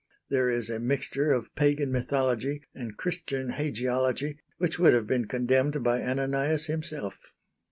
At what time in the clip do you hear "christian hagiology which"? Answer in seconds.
2.97-4.79